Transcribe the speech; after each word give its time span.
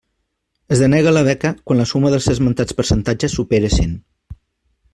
Es 0.75 0.79
denega 0.83 1.11
la 1.13 1.21
beca 1.27 1.51
quan 1.67 1.81
la 1.81 1.85
suma 1.91 2.13
dels 2.13 2.29
esmentats 2.33 2.79
percentatges 2.81 3.39
supere 3.41 3.71
cent. 3.79 3.93